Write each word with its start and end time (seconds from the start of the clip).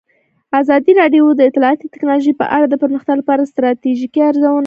ازادي 0.59 0.91
راډیو 1.01 1.23
د 1.35 1.41
اطلاعاتی 1.49 1.85
تکنالوژي 1.93 2.33
په 2.37 2.45
اړه 2.55 2.65
د 2.69 2.75
پرمختګ 2.83 3.15
لپاره 3.17 3.41
د 3.41 3.49
ستراتیژۍ 3.53 4.07
ارزونه 4.27 4.49
کړې. 4.53 4.59